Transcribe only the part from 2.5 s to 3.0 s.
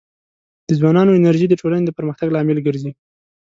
ګرځي.